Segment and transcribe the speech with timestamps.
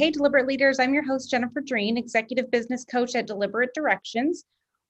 [0.00, 4.44] hey, Deliberate Leaders, I'm your host, Jennifer Dreen, Executive Business Coach at Deliberate Directions,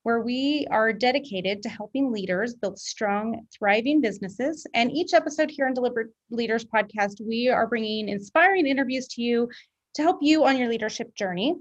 [0.05, 4.65] where we are dedicated to helping leaders build strong, thriving businesses.
[4.73, 9.51] And each episode here on Deliberate Leaders podcast, we are bringing inspiring interviews to you
[9.95, 11.57] to help you on your leadership journey.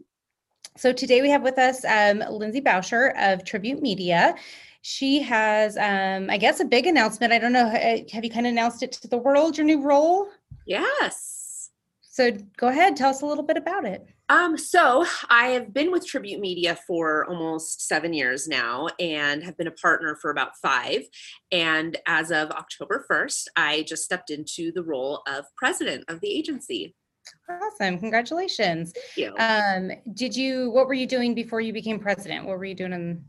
[0.77, 4.35] So today we have with us um, Lindsay Boucher of Tribute Media.
[4.83, 7.33] She has, um, I guess, a big announcement.
[7.33, 7.67] I don't know.
[7.67, 10.27] Have you kind of announced it to the world, your new role?
[10.67, 11.38] Yes.
[12.19, 14.05] So go ahead, tell us a little bit about it.
[14.27, 19.55] Um, so I have been with Tribute Media for almost seven years now and have
[19.55, 21.03] been a partner for about five.
[21.53, 26.29] And as of October 1st, I just stepped into the role of president of the
[26.29, 26.93] agency.
[27.49, 27.97] Awesome.
[27.99, 28.91] Congratulations.
[28.91, 29.35] Thank you.
[29.39, 32.45] Um, did you, what were you doing before you became president?
[32.45, 33.23] What were you doing in?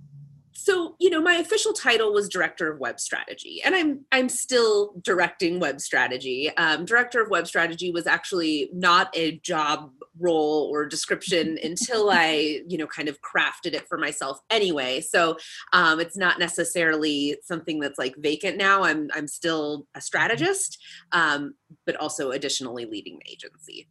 [0.60, 4.92] So you know my official title was director of web strategy and i'm i'm still
[5.02, 6.50] directing web strategy.
[6.56, 12.60] Um, director of web strategy was actually not a job role or description until i
[12.68, 15.00] you know kind of crafted it for myself anyway.
[15.00, 15.36] So
[15.72, 18.82] um, it's not necessarily something that's like vacant now.
[18.82, 20.78] I'm i'm still a strategist
[21.12, 21.54] um,
[21.86, 23.88] but also additionally leading the agency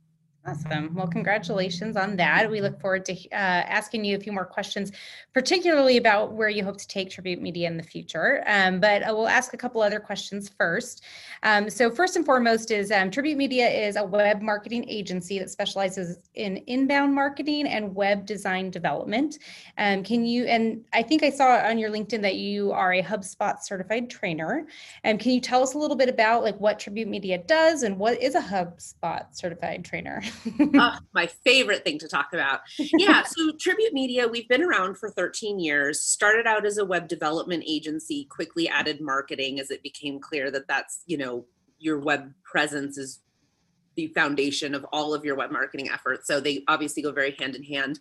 [0.48, 0.96] Awesome.
[0.96, 2.50] Well, congratulations on that.
[2.50, 4.94] We look forward to uh, asking you a few more questions,
[5.34, 8.42] particularly about where you hope to take Tribute Media in the future.
[8.48, 11.04] Um, but uh, we'll ask a couple other questions first.
[11.44, 15.50] Um, so, first and foremost, is um, Tribute Media is a web marketing agency that
[15.50, 19.40] specializes in inbound marketing and web design development.
[19.78, 20.46] Um, can you?
[20.46, 24.68] And I think I saw on your LinkedIn that you are a HubSpot certified trainer.
[25.04, 28.00] And can you tell us a little bit about like what Tribute Media does and
[28.00, 30.24] what is a HubSpot certified trainer?
[30.76, 32.62] Oh, my favorite thing to talk about.
[32.78, 36.02] Yeah, so Tribute Media, we've been around for 13 years.
[36.02, 40.68] Started out as a web development agency, quickly added marketing as it became clear that
[40.68, 41.46] that's, you know,
[41.78, 43.22] your web presence is
[44.00, 46.26] the foundation of all of your web marketing efforts.
[46.28, 48.00] So they obviously go very hand in hand.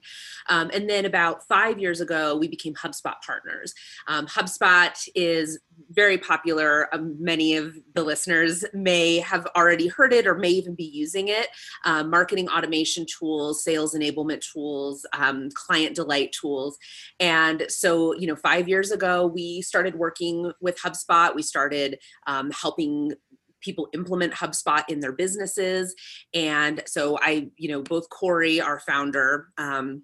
[0.48, 3.74] Um, and then about five years ago, we became HubSpot partners.
[4.06, 5.58] Um, HubSpot is
[5.90, 6.88] very popular.
[6.94, 11.28] Um, many of the listeners may have already heard it or may even be using
[11.28, 11.48] it.
[11.84, 16.78] Um, marketing automation tools, sales enablement tools, um, client delight tools.
[17.18, 21.34] And so, you know, five years ago, we started working with HubSpot.
[21.34, 23.14] We started um, helping
[23.60, 25.94] people implement HubSpot in their businesses.
[26.34, 30.02] And so I, you know, both Corey, our founder, um,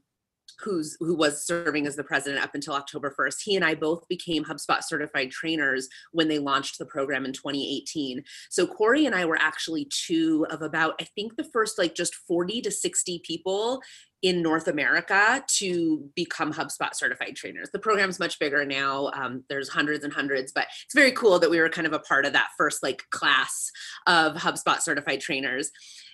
[0.61, 3.37] who's who was serving as the president up until October 1st.
[3.43, 8.23] He and I both became HubSpot certified trainers when they launched the program in 2018.
[8.51, 12.15] So Corey and I were actually two of about I think the first like just
[12.15, 13.81] 40 to 60 people
[14.25, 17.69] in North America to become HubSpot certified trainers.
[17.71, 19.11] The program's much bigger now.
[19.15, 21.99] Um, there's hundreds and hundreds, but it's very cool that we were kind of a
[21.99, 23.71] part of that first like class
[24.07, 25.71] of HubSpot certified trainers.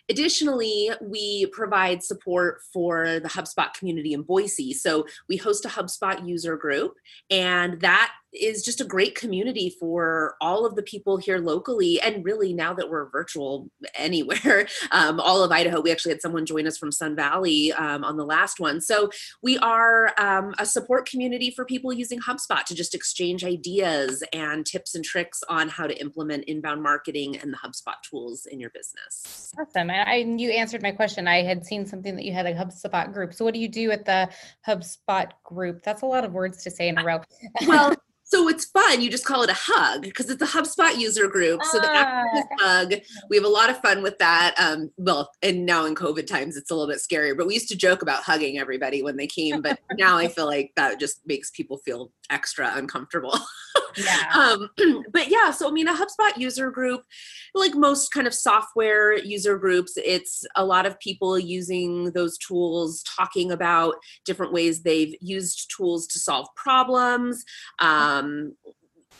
[0.08, 4.72] Additionally, we provide support for the HubSpot community in Boise.
[4.72, 6.94] So we host a HubSpot user group,
[7.30, 12.24] and that is just a great community for all of the people here locally and
[12.24, 16.66] really now that we're virtual anywhere um, all of idaho we actually had someone join
[16.66, 18.80] us from sun valley um, on the last one.
[18.80, 19.10] So
[19.42, 24.64] we are um, a support community for people using hubspot to just exchange ideas and
[24.64, 28.70] tips and tricks on how to implement inbound marketing and the hubspot tools in your
[28.70, 29.52] business.
[29.58, 29.90] Awesome.
[29.90, 31.28] I, you answered my question.
[31.28, 33.34] I had seen something that you had a hubspot group.
[33.34, 34.28] So what do you do at the
[34.66, 35.82] hubspot group?
[35.82, 37.20] That's a lot of words to say in a row.
[37.66, 37.94] Well
[38.32, 39.00] so it's fun.
[39.00, 41.64] You just call it a hug because it's a HubSpot user group.
[41.64, 42.24] So the ah.
[42.60, 42.94] hug,
[43.28, 44.54] we have a lot of fun with that.
[44.56, 47.36] Um, well, and now in COVID times, it's a little bit scarier.
[47.36, 49.60] But we used to joke about hugging everybody when they came.
[49.62, 53.36] But now I feel like that just makes people feel extra uncomfortable.
[53.96, 54.22] Yeah.
[54.38, 54.70] um,
[55.12, 57.02] but yeah, so I mean, a HubSpot user group,
[57.54, 63.02] like most kind of software user groups, it's a lot of people using those tools,
[63.02, 67.44] talking about different ways they've used tools to solve problems.
[67.80, 68.19] Um,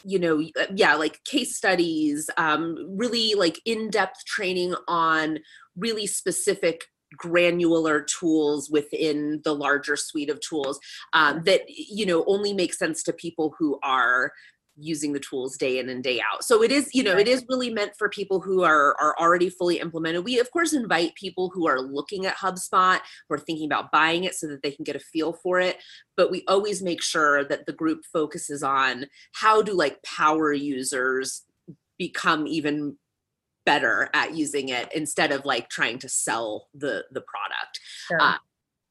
[0.05, 0.43] you know
[0.75, 5.39] yeah like case studies um, really like in-depth training on
[5.77, 6.85] really specific
[7.17, 10.79] granular tools within the larger suite of tools
[11.13, 14.33] um, that you know only make sense to people who are
[14.81, 16.45] using the tools day in and day out.
[16.45, 19.51] So it is, you know, it is really meant for people who are are already
[19.51, 20.25] fully implemented.
[20.25, 24.25] We of course invite people who are looking at HubSpot, who are thinking about buying
[24.25, 25.79] it so that they can get a feel for it,
[26.17, 31.45] but we always make sure that the group focuses on how do like power users
[31.99, 32.97] become even
[33.67, 37.81] better at using it instead of like trying to sell the the product.
[38.09, 38.21] Sure.
[38.21, 38.39] Uh,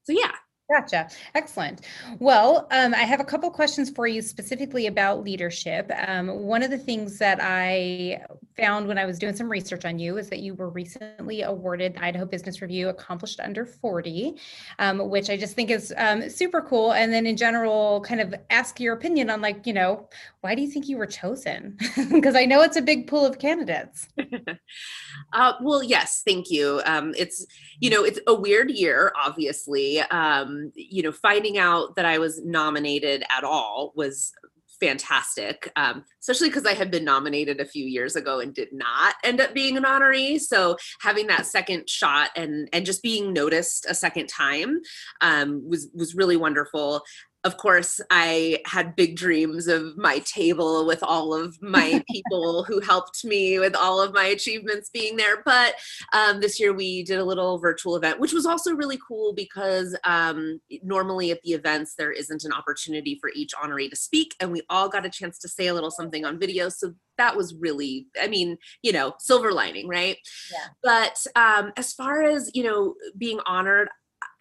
[0.04, 0.32] so yeah,
[0.72, 1.10] Gotcha.
[1.34, 1.82] Excellent.
[2.20, 5.92] Well, um, I have a couple questions for you specifically about leadership.
[6.08, 8.22] Um, one of the things that I
[8.56, 11.96] found when I was doing some research on you is that you were recently awarded
[11.96, 14.36] the Idaho Business Review Accomplished Under 40,
[14.78, 16.94] um, which I just think is um, super cool.
[16.94, 20.08] And then in general, kind of ask your opinion on like, you know,
[20.42, 21.78] why do you think you were chosen?
[22.20, 24.08] Because I know it's a big pool of candidates.
[25.34, 26.82] uh, well, yes, thank you.
[26.86, 27.46] Um, it's,
[27.80, 30.00] you know, it's a weird year, obviously.
[30.02, 34.32] Um, you know, finding out that I was nominated at all was
[34.80, 39.16] fantastic, um, especially because I had been nominated a few years ago and did not
[39.24, 40.40] end up being an honoree.
[40.40, 44.80] So having that second shot and and just being noticed a second time
[45.22, 47.04] um, was was really wonderful
[47.46, 52.82] of course, I had big dreams of my table with all of my people who
[52.82, 55.42] helped me with all of my achievements being there.
[55.46, 55.76] But
[56.14, 59.98] um, this year we did a little virtual event, which was also really cool because
[60.04, 64.52] um, normally at the events there isn't an opportunity for each honoree to speak, and
[64.52, 66.68] we all got a chance to say a little something on video.
[66.68, 70.18] So that was really, I mean, you know, silver lining, right?
[70.52, 70.68] Yeah.
[70.84, 73.88] But um, as far as you know, being honored,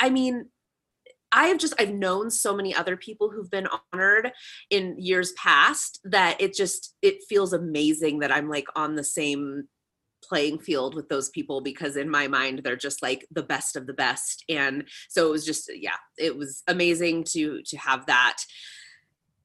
[0.00, 0.46] I mean
[1.32, 4.32] I have just I've known so many other people who've been honored
[4.70, 9.68] in years past that it just it feels amazing that I'm like on the same
[10.24, 13.86] playing field with those people because in my mind they're just like the best of
[13.86, 14.44] the best.
[14.48, 18.38] And so it was just yeah it was amazing to to have that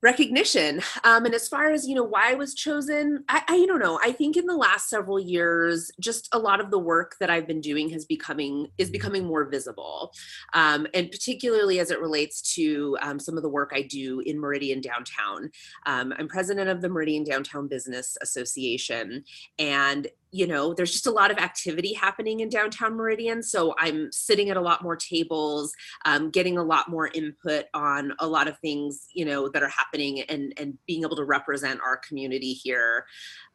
[0.04, 0.82] recognition.
[1.06, 4.00] Um, and as far as you know, why I was chosen, I, I don't know.
[4.04, 7.48] I think in the last several years, just a lot of the work that I've
[7.48, 10.12] been doing has becoming is becoming more visible,
[10.54, 14.40] um, and particularly as it relates to um, some of the work I do in
[14.40, 15.50] Meridian Downtown.
[15.86, 19.24] Um, I'm president of the Meridian Downtown Business Association,
[19.58, 24.12] and you know there's just a lot of activity happening in downtown meridian so i'm
[24.12, 25.72] sitting at a lot more tables
[26.06, 29.70] um, getting a lot more input on a lot of things you know that are
[29.70, 33.06] happening and and being able to represent our community here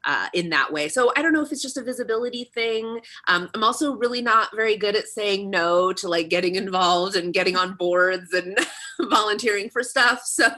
[0.04, 0.88] uh, in that way.
[0.88, 3.00] So i don't know if it's just a visibility thing.
[3.26, 7.34] Um, i'm also really not very good at saying no to like getting involved and
[7.34, 8.56] getting on boards and
[9.10, 10.48] volunteering for stuff so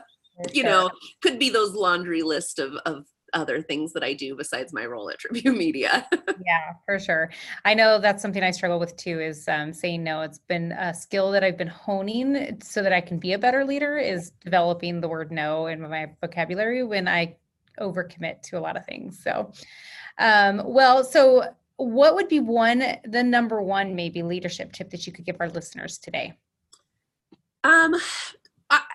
[0.52, 0.90] you know
[1.22, 5.10] could be those laundry list of, of other things that I do besides my role
[5.10, 6.06] at Tribute Media.
[6.44, 7.30] yeah, for sure.
[7.64, 10.22] I know that's something I struggle with too is um, saying no.
[10.22, 13.64] It's been a skill that I've been honing so that I can be a better
[13.64, 17.36] leader is developing the word no in my vocabulary when I
[17.78, 19.22] overcommit to a lot of things.
[19.22, 19.52] So,
[20.18, 21.44] um, well, so
[21.76, 25.48] what would be one, the number one maybe leadership tip that you could give our
[25.48, 26.38] listeners today?
[27.64, 27.94] Um,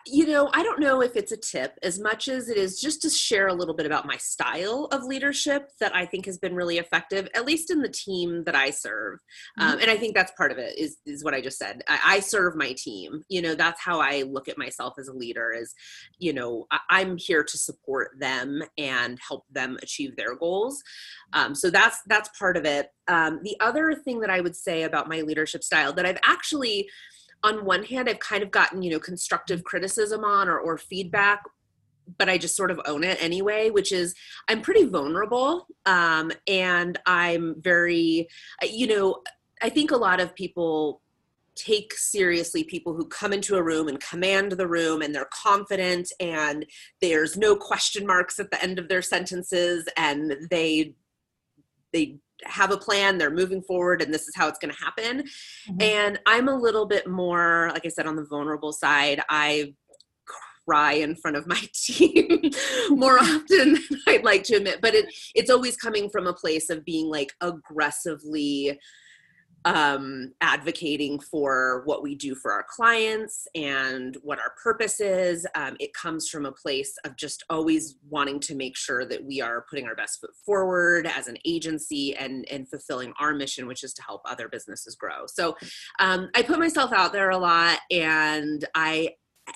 [0.07, 3.01] you know, I don't know if it's a tip as much as it is just
[3.01, 6.53] to share a little bit about my style of leadership that I think has been
[6.53, 9.19] really effective, at least in the team that I serve.
[9.57, 9.75] Um, mm-hmm.
[9.75, 11.81] Um, and I think that's part of it is, is what I just said.
[11.87, 13.23] I, I, serve my team.
[13.29, 15.73] You know, that's how I look at myself as a leader is,
[16.19, 20.81] you know, I, I'm here to support them and help them achieve their goals.
[21.33, 22.89] Um, so that's, that's part of it.
[23.07, 26.89] Um, the other thing that I would say about my leadership style that I've actually,
[27.45, 31.43] on one hand i've kind of gotten you know constructive criticism on or, or feedback
[32.17, 34.15] but i just sort of own it anyway which is
[34.49, 38.27] i'm pretty vulnerable um, and i'm very
[38.63, 39.21] you know
[39.61, 41.01] i think a lot of people
[41.55, 46.11] take seriously people who come into a room and command the room and they're confident
[46.19, 46.65] and
[46.99, 50.93] there's no question marks at the end of their sentences and they
[51.93, 55.23] they have a plan they're moving forward and this is how it's going to happen
[55.23, 55.81] mm-hmm.
[55.81, 59.73] and i'm a little bit more like i said on the vulnerable side i
[60.65, 62.41] cry in front of my team
[62.89, 66.69] more often than i'd like to admit but it it's always coming from a place
[66.69, 68.77] of being like aggressively
[69.65, 75.45] um, advocating for what we do for our clients and what our purpose is.
[75.55, 79.41] Um, it comes from a place of just always wanting to make sure that we
[79.41, 83.83] are putting our best foot forward as an agency and, and fulfilling our mission, which
[83.83, 85.25] is to help other businesses grow.
[85.25, 85.57] So
[85.99, 89.09] um, I put myself out there a lot and I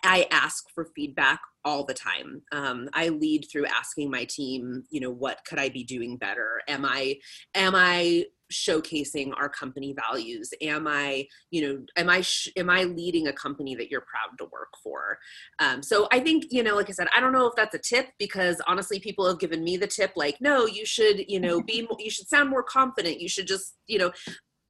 [0.03, 2.43] I ask for feedback all the time.
[2.51, 6.61] Um, I lead through asking my team, you know, what could I be doing better?
[6.67, 7.15] Am I
[7.55, 10.51] am I showcasing our company values?
[10.61, 14.37] Am i you know am i sh- am i leading a company that you're proud
[14.37, 15.17] to work for?
[15.59, 17.79] Um, so i think you know like i said i don't know if that's a
[17.79, 21.61] tip because honestly people have given me the tip like no you should you know
[21.61, 23.19] be you should sound more confident.
[23.19, 24.11] You should just you know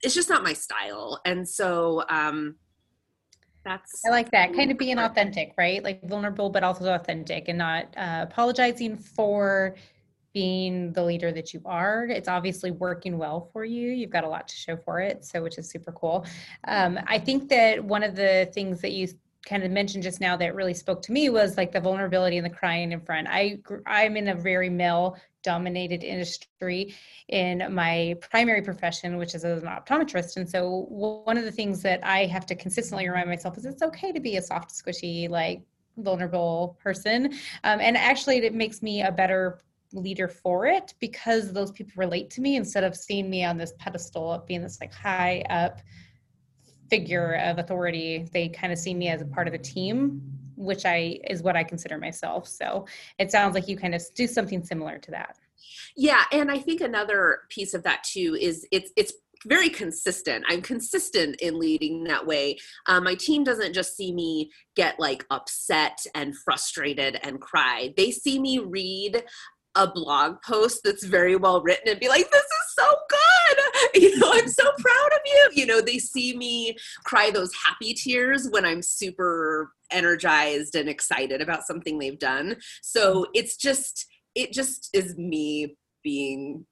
[0.02, 1.20] it's just not my style.
[1.26, 2.56] And so um
[3.66, 4.54] that's i like that.
[4.54, 5.84] Kind of being authentic right?
[5.84, 9.76] Like vulnerable but also authentic and not uh, apologizing for
[10.40, 12.06] being the leader that you are.
[12.06, 13.90] It's obviously working well for you.
[13.92, 16.26] You've got a lot to show for it, so which is super cool.
[16.66, 19.10] Um, I think that one of the things that you
[19.46, 22.46] kind of mentioned just now that really spoke to me was like the vulnerability and
[22.46, 23.28] the crying in front.
[23.30, 26.96] I I'm in a very male dominated industry
[27.28, 30.38] in my primary profession, which is as an optometrist.
[30.38, 33.82] And so one of the things that I have to consistently remind myself is it's
[33.82, 35.64] okay to be a soft, squishy, like
[35.98, 37.34] vulnerable person.
[37.66, 39.60] Um, and actually, it makes me a better
[39.94, 43.74] leader for it because those people relate to me instead of seeing me on this
[43.80, 45.80] pedestal of being this like high up
[46.90, 48.28] figure of authority.
[48.34, 50.22] They kind of see me as a part of a team
[50.60, 52.48] which I is what I consider myself.
[52.48, 52.86] So
[53.18, 55.38] it sounds like you kind of do something similar to that.
[55.96, 59.14] Yeah, and I think another piece of that too is it's it's
[59.46, 60.44] very consistent.
[60.50, 62.58] I'm consistent in leading that way.
[62.88, 67.94] Um, my team doesn't just see me get like upset and frustrated and cry.
[67.96, 69.24] They see me read
[69.76, 73.20] a blog post that's very well written and be like, this is so good.
[73.96, 75.50] You know, I'm so proud of you.
[75.54, 81.42] You know, they see me cry those happy tears when I'm super energized and excited
[81.42, 82.58] about something they've done.
[82.82, 86.66] So it's just, it just is me being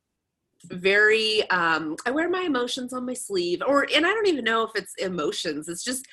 [0.65, 4.63] very um i wear my emotions on my sleeve or and i don't even know
[4.63, 6.05] if it's emotions it's just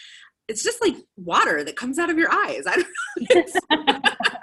[0.48, 4.33] it's just like water that comes out of your eyes i don't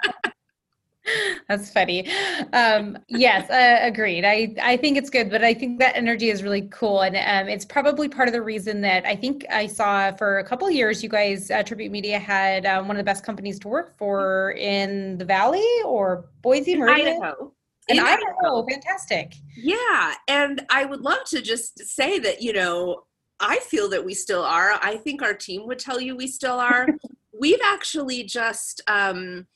[1.48, 2.08] That's funny.
[2.52, 4.24] Um, yes, uh, agreed.
[4.24, 7.02] I, I think it's good, but I think that energy is really cool.
[7.02, 10.44] And um, it's probably part of the reason that I think I saw for a
[10.44, 13.68] couple years, you guys, uh, Tribute Media had um, one of the best companies to
[13.68, 17.22] work for in the Valley or Boise, Meridian.
[17.22, 17.52] Idaho.
[17.88, 18.30] In, in Idaho.
[18.40, 18.66] Idaho.
[18.68, 19.34] Fantastic.
[19.56, 20.14] Yeah.
[20.28, 23.04] And I would love to just say that, you know,
[23.40, 24.78] I feel that we still are.
[24.80, 26.86] I think our team would tell you we still are.
[27.40, 29.46] We've actually just, um,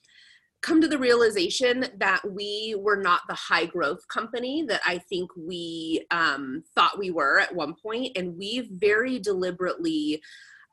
[0.63, 5.31] come to the realization that we were not the high growth company that I think
[5.37, 10.23] we um, thought we were at one point, and we very deliberately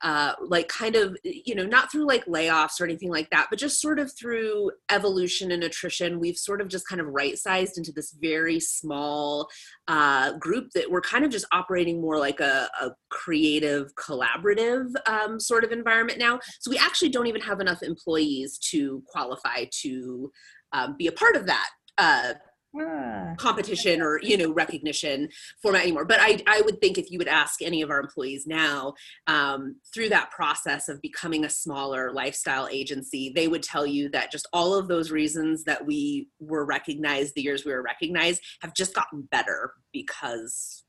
[0.04, 3.58] uh, like kind of you know not through like layoffs or anything like that but
[3.58, 7.78] just sort of through evolution and attrition we've sort of just kind of right sized
[7.78, 9.48] into this very small
[9.88, 15.40] uh, group that we're kind of just operating more like a, a creative collaborative um,
[15.40, 16.38] sort of environment now.
[16.60, 20.30] So we actually don't even have enough employees to qualify to
[20.72, 21.68] um, be a part of that
[21.98, 22.34] uh,
[22.76, 23.34] Ah.
[23.38, 25.28] competition or you know recognition
[25.62, 28.48] format anymore but i i would think if you would ask any of our employees
[28.48, 28.94] now
[29.28, 34.32] um, through that process of becoming a smaller lifestyle agency they would tell you that
[34.32, 38.74] just all of those reasons that we were recognized the years we were recognized have
[38.74, 40.84] just gotten better because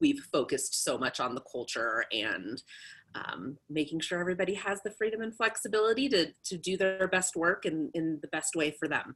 [0.00, 2.62] we've focused so much on the culture and
[3.14, 7.66] um, making sure everybody has the freedom and flexibility to to do their best work
[7.66, 9.14] in in the best way for them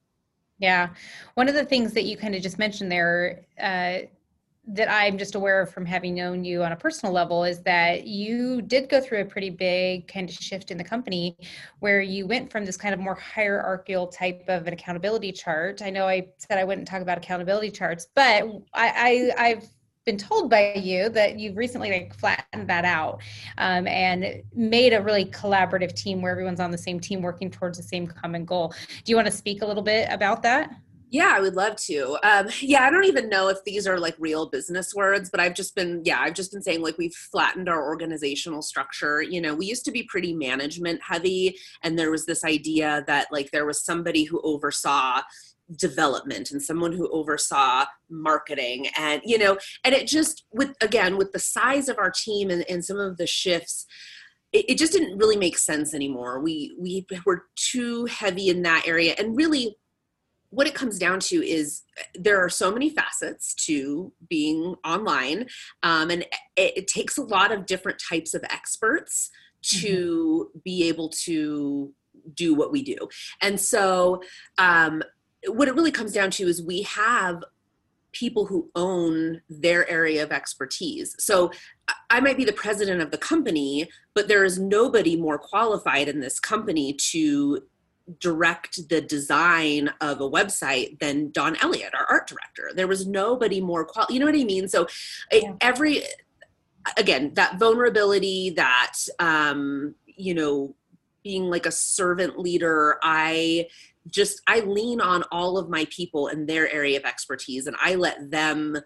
[0.58, 0.90] yeah.
[1.34, 4.06] One of the things that you kind of just mentioned there uh,
[4.70, 8.06] that I'm just aware of from having known you on a personal level is that
[8.06, 11.38] you did go through a pretty big kind of shift in the company
[11.78, 15.80] where you went from this kind of more hierarchical type of an accountability chart.
[15.80, 19.68] I know I said I wouldn't talk about accountability charts, but I, I I've
[20.08, 23.20] been told by you that you've recently like flattened that out
[23.58, 27.76] um, and made a really collaborative team where everyone's on the same team working towards
[27.76, 28.72] the same common goal.
[29.04, 30.70] Do you want to speak a little bit about that?
[31.10, 32.18] Yeah, I would love to.
[32.22, 35.54] Um, yeah, I don't even know if these are like real business words, but I've
[35.54, 39.22] just been, yeah, I've just been saying like we've flattened our organizational structure.
[39.22, 43.28] You know, we used to be pretty management heavy, and there was this idea that
[43.30, 45.22] like there was somebody who oversaw
[45.76, 48.88] development and someone who oversaw marketing.
[48.96, 52.64] And you know and it just with again with the size of our team and,
[52.68, 53.86] and some of the shifts
[54.52, 56.40] it, it just didn't really make sense anymore.
[56.40, 59.14] We we were too heavy in that area.
[59.18, 59.76] And really
[60.50, 61.82] what it comes down to is
[62.14, 65.46] there are so many facets to being online
[65.82, 66.22] um, and
[66.56, 69.28] it, it, takes a lot of different types of experts
[69.62, 70.58] to mm-hmm.
[70.64, 71.92] be able to
[72.34, 72.96] do what we do.
[73.42, 74.22] And so
[74.56, 75.02] um,
[75.46, 77.42] what it really comes down to is we have
[78.12, 81.14] people who own their area of expertise.
[81.18, 81.52] So
[82.10, 86.20] I might be the president of the company, but there is nobody more qualified in
[86.20, 87.62] this company to
[88.20, 92.70] direct the design of a website than Don Elliott, our art director.
[92.74, 94.68] There was nobody more qual you know what I mean?
[94.68, 94.86] So
[95.30, 95.52] yeah.
[95.60, 96.02] every
[96.96, 100.74] again, that vulnerability, that um, you know,
[101.22, 103.66] being like a servant leader, I
[104.10, 107.94] just I lean on all of my people and their area of expertise and I
[107.94, 108.76] let them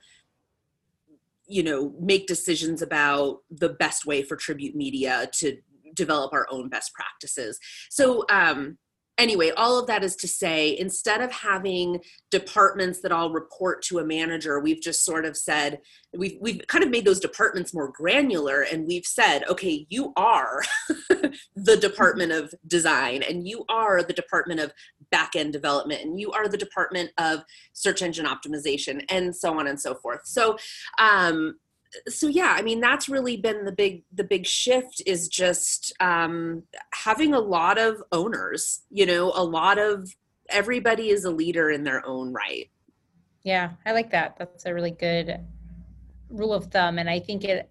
[1.46, 5.56] you know make decisions about the best way for tribute media to
[5.94, 7.58] develop our own best practices.
[7.90, 8.78] So um
[9.18, 12.00] anyway, all of that is to say, instead of having
[12.30, 15.80] departments that all report to a manager, we've just sort of said,
[16.16, 20.62] we've, we've kind of made those departments more granular and we've said, okay, you are
[21.56, 24.72] the Department of Design and you are the Department of
[25.12, 29.80] Backend Development and you are the Department of Search Engine Optimization and so on and
[29.80, 30.20] so forth.
[30.24, 30.56] So,
[30.98, 31.56] um,
[32.08, 36.62] so yeah i mean that's really been the big the big shift is just um,
[36.94, 40.08] having a lot of owners you know a lot of
[40.48, 42.70] everybody is a leader in their own right.
[43.44, 44.36] Yeah i like that.
[44.38, 45.40] That's a really good
[46.30, 47.68] rule of thumb and i think it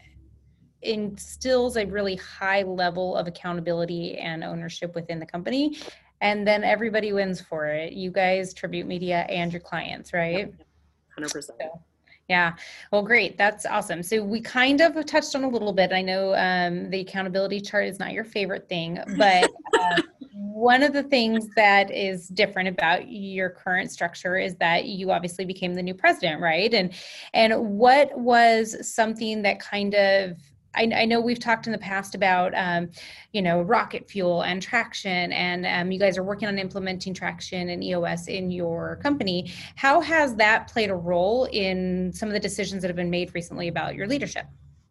[0.84, 5.78] instills a really high level of accountability and ownership within the company
[6.22, 10.54] and then everybody wins for it you guys tribute media and your clients right
[11.20, 11.82] 100% so,
[12.32, 12.54] yeah.
[12.94, 13.38] Well, great.
[13.38, 14.02] That's awesome.
[14.02, 15.92] So we kind of touched on a little bit.
[15.92, 20.02] I know um, the accountability chart is not your favorite thing, but uh,
[20.32, 25.44] one of the things that is different about your current structure is that you obviously
[25.44, 26.74] became the new president, right?
[26.74, 26.94] And
[27.34, 30.38] and what was something that kind of
[30.76, 32.90] I, I, know we've talked in the past about, um,
[33.34, 37.70] you know, rocket fuel and traction, and um, you guys are working on implementing traction
[37.70, 39.52] and EOS in your company.
[39.76, 43.34] How has that played a role in some of the decisions that have been made
[43.36, 44.46] recently about your leadership?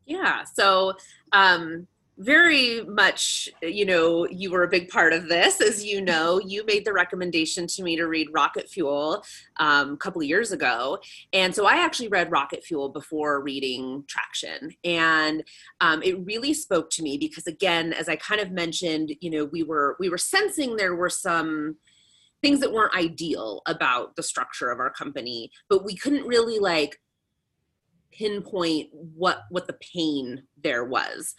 [0.07, 0.45] Yeah.
[0.45, 0.95] So,
[1.33, 1.87] um,
[2.21, 5.61] very much, you know, you were a big part of this.
[5.61, 9.25] As you know, you made the recommendation to me to read Rocket Fuel
[9.57, 10.99] um, a couple of years ago.
[11.33, 14.71] And so I actually read Rocket Fuel before reading Traction.
[14.85, 15.43] And
[15.81, 19.47] um, it really spoke to me because, again, as I kind of mentioned, you know,
[19.47, 21.77] we were we were sensing there were some
[22.43, 26.99] things that weren't ideal about the structure of our company, but we couldn't really like
[28.21, 31.35] pinpoint what what the pain there was.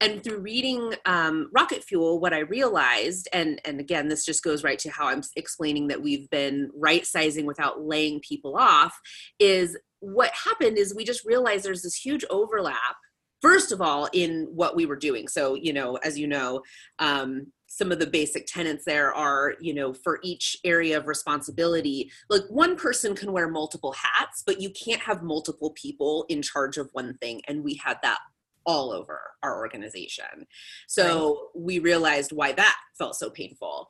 [0.00, 4.62] And through reading um, rocket fuel what i realized and and again this just goes
[4.62, 8.98] right to how i'm explaining that we've been right sizing without laying people off
[9.38, 12.96] is what happened is we just realized there's this huge overlap
[13.42, 15.28] first of all in what we were doing.
[15.28, 16.62] So you know as you know
[16.98, 22.10] um, some of the basic tenets there are you know for each area of responsibility
[22.28, 26.78] like one person can wear multiple hats but you can't have multiple people in charge
[26.78, 28.18] of one thing and we had that
[28.66, 30.46] all over our organization
[30.88, 31.62] so right.
[31.62, 33.88] we realized why that felt so painful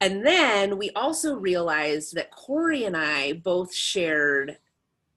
[0.00, 4.56] and then we also realized that corey and i both shared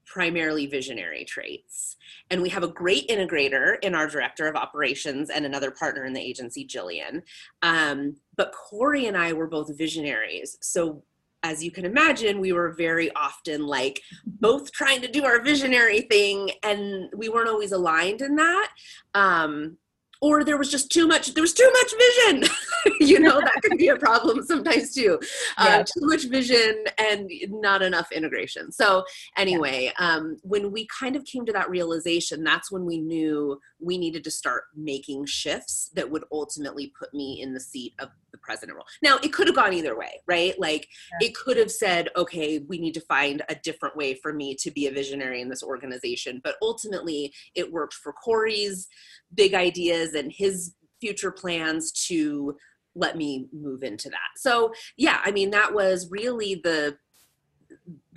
[0.08, 1.96] primarily visionary traits.
[2.30, 6.12] And we have a great integrator in our director of operations and another partner in
[6.12, 7.22] the agency, Jillian.
[7.62, 10.56] Um, but Corey and I were both visionaries.
[10.60, 11.02] So
[11.42, 16.02] as you can imagine, we were very often like both trying to do our visionary
[16.02, 18.70] thing, and we weren't always aligned in that.
[19.14, 19.78] Um,
[20.20, 22.50] or there was just too much there was too much vision.
[23.00, 25.20] You know that could be a problem sometimes too.
[25.56, 28.72] Uh, too much vision and not enough integration.
[28.72, 29.04] So
[29.36, 30.14] anyway yeah.
[30.16, 34.24] um, when we kind of came to that realization that's when we knew we needed
[34.24, 38.76] to start making shifts that would ultimately put me in the seat of the president
[38.76, 40.88] role now it could have gone either way right like
[41.20, 41.28] yeah.
[41.28, 44.70] it could have said okay we need to find a different way for me to
[44.70, 48.88] be a visionary in this organization but ultimately it worked for corey's
[49.34, 52.56] big ideas and his future plans to
[52.94, 54.18] let me move into that.
[54.36, 56.96] So yeah, I mean that was really the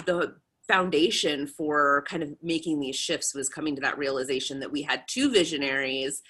[0.05, 0.35] the
[0.67, 5.03] foundation for kind of making these shifts was coming to that realization that we had
[5.07, 6.21] two visionaries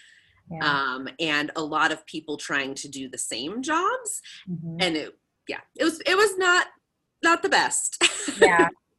[0.51, 0.65] yeah.
[0.65, 4.77] um, and a lot of people trying to do the same jobs mm-hmm.
[4.79, 5.13] and it
[5.47, 6.67] yeah it was it was not
[7.23, 7.97] not the best
[8.41, 8.67] yeah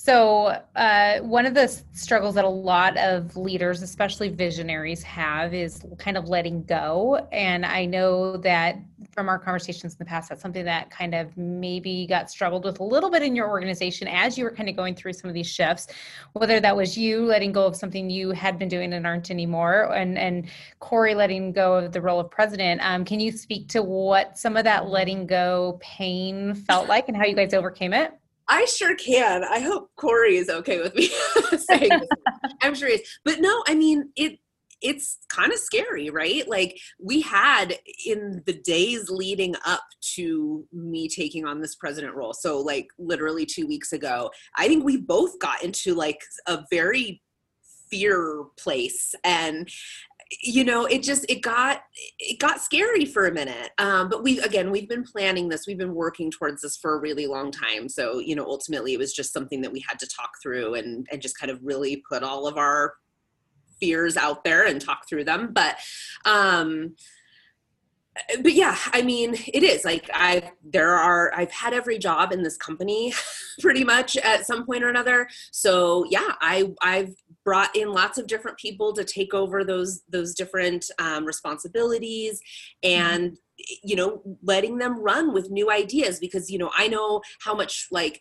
[0.00, 5.84] So, uh, one of the struggles that a lot of leaders, especially visionaries, have is
[5.98, 7.26] kind of letting go.
[7.32, 8.76] And I know that
[9.10, 12.78] from our conversations in the past, that's something that kind of maybe got struggled with
[12.78, 15.34] a little bit in your organization as you were kind of going through some of
[15.34, 15.88] these shifts,
[16.34, 19.92] whether that was you letting go of something you had been doing and aren't anymore,
[19.92, 22.80] and, and Corey letting go of the role of president.
[22.84, 27.16] Um, can you speak to what some of that letting go pain felt like and
[27.16, 28.12] how you guys overcame it?
[28.48, 29.44] I sure can.
[29.44, 31.08] I hope Corey is okay with me
[31.58, 32.08] saying this.
[32.62, 33.18] I'm sure he is.
[33.24, 34.38] But no, I mean it
[34.80, 36.48] it's kind of scary, right?
[36.48, 39.82] Like we had in the days leading up
[40.14, 42.32] to me taking on this president role.
[42.32, 47.20] So like literally 2 weeks ago, I think we both got into like a very
[47.90, 49.68] fear place and
[50.42, 51.82] you know it just it got
[52.18, 53.70] it got scary for a minute.
[53.78, 55.66] Um, but we again we've been planning this.
[55.66, 57.88] We've been working towards this for a really long time.
[57.88, 61.06] So you know ultimately it was just something that we had to talk through and
[61.10, 62.94] and just kind of really put all of our
[63.80, 65.52] fears out there and talk through them.
[65.52, 65.76] But
[66.24, 66.94] um
[68.42, 72.42] but yeah, I mean, it is like I there are I've had every job in
[72.42, 73.12] this company
[73.60, 75.28] pretty much at some point or another.
[75.52, 80.34] So yeah, I I've brought in lots of different people to take over those those
[80.34, 82.40] different um, responsibilities
[82.84, 83.00] mm-hmm.
[83.00, 83.38] and
[83.82, 87.88] you know letting them run with new ideas because you know I know how much
[87.90, 88.20] like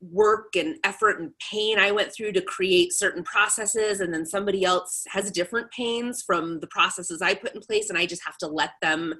[0.00, 4.64] work and effort and pain I went through to create certain processes, and then somebody
[4.64, 8.36] else has different pains from the processes I put in place, and I just have
[8.38, 9.14] to let them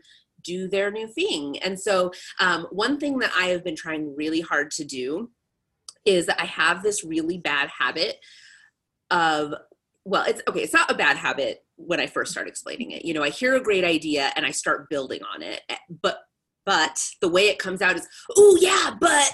[0.45, 1.59] do their new thing.
[1.61, 5.31] And so, um, one thing that I have been trying really hard to do
[6.05, 8.17] is that I have this really bad habit
[9.11, 9.55] of
[10.05, 13.15] well it's okay it's not a bad habit when i first start explaining it you
[13.15, 16.21] know i hear a great idea and i start building on it eh, but
[16.65, 19.31] but the way it comes out is oh yeah but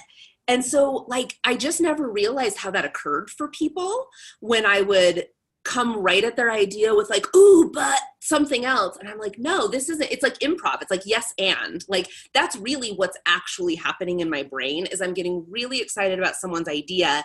[0.52, 4.08] and so, like, I just never realized how that occurred for people
[4.40, 5.28] when I would
[5.64, 8.96] come right at their idea with like ooh but something else.
[8.96, 12.56] And i'm like no this isn't it's like improv it's like yes and like that's
[12.56, 17.24] really what's actually happening in my brain is i'm getting really excited about someone's idea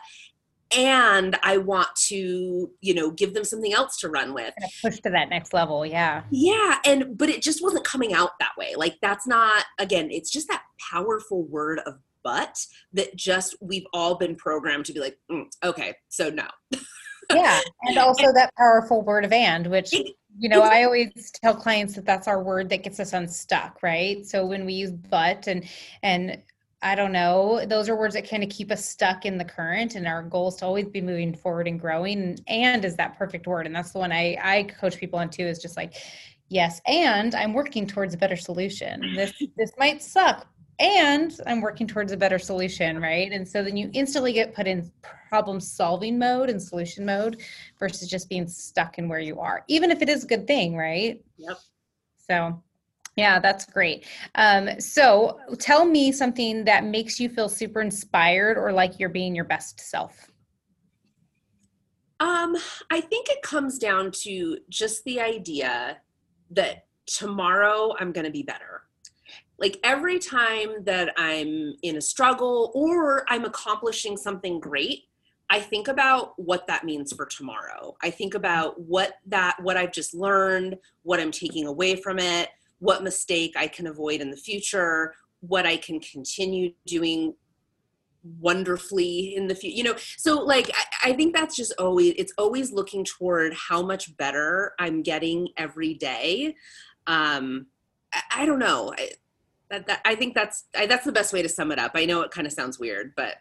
[0.75, 4.53] and i want to you know give them something else to run with.
[4.83, 6.21] Push to that next level yeah.
[6.29, 10.29] Yeah and but it just wasn't coming out that way like that's not again it's
[10.29, 10.61] just that
[10.91, 12.57] powerful word of but
[12.93, 16.47] that just we've all been programmed to be like mm, okay so no
[17.33, 19.93] yeah and also that powerful word of and which
[20.37, 24.25] you know i always tell clients that that's our word that gets us unstuck right
[24.25, 25.67] so when we use but and
[26.03, 26.41] and
[26.81, 27.65] I don't know.
[27.65, 30.49] Those are words that kind of keep us stuck in the current, and our goal
[30.49, 32.37] is to always be moving forward and growing.
[32.47, 35.43] And is that perfect word, and that's the one I I coach people on too.
[35.47, 35.95] Is just like,
[36.49, 39.15] yes, and I'm working towards a better solution.
[39.15, 40.47] This this might suck,
[40.79, 43.31] and I'm working towards a better solution, right?
[43.31, 44.91] And so then you instantly get put in
[45.29, 47.41] problem solving mode and solution mode
[47.79, 50.75] versus just being stuck in where you are, even if it is a good thing,
[50.75, 51.21] right?
[51.37, 51.57] Yep.
[52.29, 52.63] So,
[53.15, 54.05] yeah, that's great.
[54.35, 59.35] Um, so, tell me something that makes you feel super inspired or like you're being
[59.35, 60.29] your best self.
[62.19, 62.55] Um,
[62.91, 65.97] I think it comes down to just the idea
[66.51, 68.86] that tomorrow I'm going to be better
[69.59, 75.05] like every time that I'm in a struggle or I'm accomplishing something great,
[75.49, 77.95] I think about what that means for tomorrow.
[78.03, 82.49] I think about what that what I've just learned, what I'm taking away from it,
[82.79, 87.33] what mistake I can avoid in the future, what I can continue doing
[88.39, 89.95] wonderfully in the future you know?
[90.17, 94.73] So like I, I, think that's just always it's always looking toward how much better
[94.79, 96.55] i'm getting every day.
[97.05, 97.67] Um
[98.31, 98.93] i, don't know
[99.69, 101.91] that, that I think that's I, that's the best way to sum it up.
[101.95, 103.35] I know it kind of sounds weird, but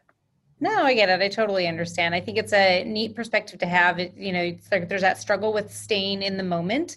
[0.59, 1.21] no, I get it.
[1.21, 2.15] I totally understand.
[2.15, 3.99] I think it's a neat perspective to have.
[3.99, 6.97] It, you know, it's like there's that struggle with staying in the moment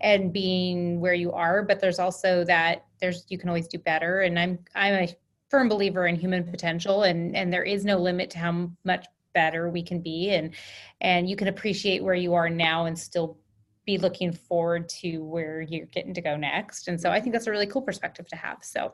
[0.00, 4.20] and being where you are, but there's also that there's you can always do better.
[4.20, 5.16] And I'm I'm a
[5.50, 9.68] firm believer in human potential, and and there is no limit to how much better
[9.68, 10.54] we can be, and
[11.00, 13.38] and you can appreciate where you are now and still
[13.86, 16.88] be looking forward to where you're getting to go next.
[16.88, 18.58] And so I think that's a really cool perspective to have.
[18.62, 18.92] So,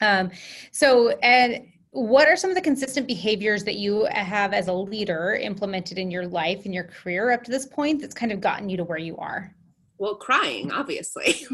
[0.00, 0.30] um,
[0.72, 5.34] so and what are some of the consistent behaviors that you have as a leader
[5.34, 8.68] implemented in your life and your career up to this point that's kind of gotten
[8.68, 9.54] you to where you are?
[9.98, 11.46] Well, crying, obviously.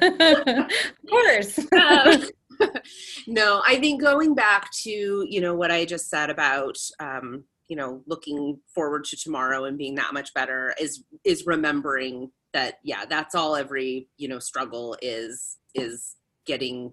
[0.00, 0.70] of
[1.08, 1.58] course.
[1.72, 2.22] um,
[3.26, 7.76] no, I think going back to you know what I just said about um, you
[7.76, 13.04] know looking forward to tomorrow and being that much better is is remembering that yeah
[13.08, 16.92] that's all every you know struggle is is getting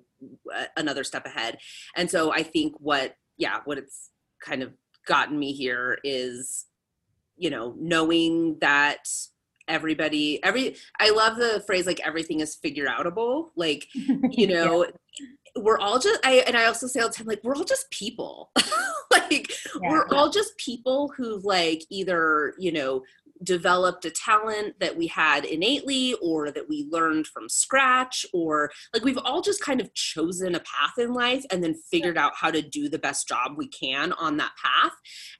[0.56, 1.58] uh, another step ahead.
[1.96, 4.12] And so i think what yeah what it's
[4.46, 4.72] kind of
[5.08, 6.66] gotten me here is
[7.38, 9.08] you know knowing that
[9.68, 15.26] everybody every i love the phrase like everything is figure outable like you know yeah.
[15.58, 17.90] we're all just I and I also say all the time like we're all just
[17.90, 18.52] people.
[19.32, 19.90] like yeah.
[19.90, 23.04] we're all just people who've like either, you know,
[23.44, 29.04] developed a talent that we had innately or that we learned from scratch or like
[29.04, 32.50] we've all just kind of chosen a path in life and then figured out how
[32.50, 34.94] to do the best job we can on that path.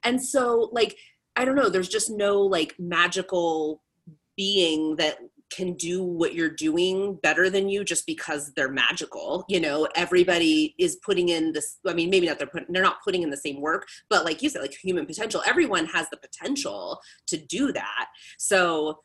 [0.04, 0.96] And so like
[1.36, 3.82] I don't know, there's just no like magical
[4.36, 5.18] being that
[5.50, 9.88] can do what you're doing better than you just because they're magical you know?
[9.94, 13.30] Everybody is putting in this i mean maybe not they're putting they're not putting in
[13.30, 17.36] the same work but like you said like human potential everyone has the potential to
[17.36, 18.06] do that.
[18.38, 19.00] So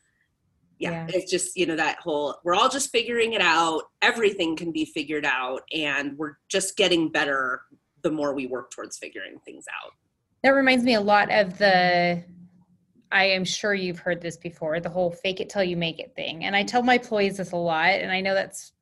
[0.78, 3.84] yeah, yeah, it's just you know that whole we're all just figuring it out.
[4.02, 7.62] Everything can be figured out and we're just getting better
[8.02, 9.92] the more we work towards figuring things out.
[10.42, 12.22] That reminds me a lot of the
[13.14, 16.16] I am sure you've heard this before the whole fake it till you make it
[16.16, 16.44] thing.
[16.44, 17.90] And I tell my employees this a lot.
[17.90, 18.72] And I know that's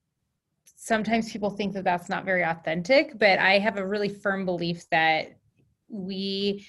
[0.64, 4.88] sometimes people think that that's not very authentic, but I have a really firm belief
[4.88, 5.37] that
[5.90, 6.66] we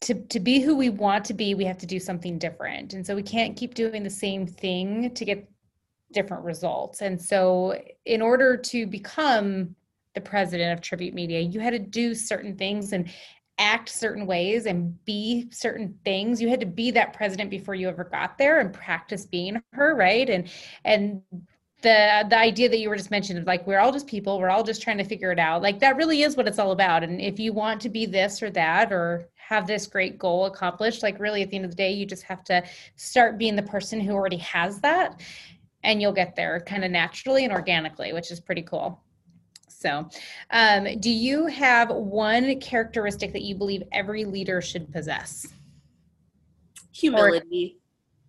[0.00, 3.06] to to be who we want to be we have to do something different and
[3.06, 5.48] so we can't keep doing the same thing to get
[6.12, 9.76] different results and so in order to become
[10.14, 13.08] the president of tribute media you had to do certain things and
[13.58, 16.40] act certain ways and be certain things.
[16.40, 19.94] You had to be that president before you ever got there and practice being her
[19.94, 20.28] right?
[20.28, 20.48] And
[20.84, 21.22] and
[21.82, 24.38] the the idea that you were just mentioning like we're all just people.
[24.38, 25.62] We're all just trying to figure it out.
[25.62, 27.02] Like that really is what it's all about.
[27.02, 31.02] And if you want to be this or that or have this great goal accomplished
[31.02, 32.62] like really at the end of the day you just have to
[32.96, 35.20] start being the person who already has that
[35.82, 39.02] and you'll get there kind of naturally and organically which is pretty cool
[39.78, 40.08] so
[40.50, 45.46] um, do you have one characteristic that you believe every leader should possess?
[46.92, 47.76] Humility.
[47.78, 47.82] Or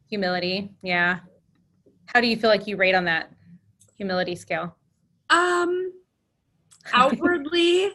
[0.09, 1.19] humility yeah.
[2.05, 3.31] How do you feel like you rate on that
[3.97, 4.75] humility scale?
[5.29, 5.93] Um
[6.93, 7.91] outwardly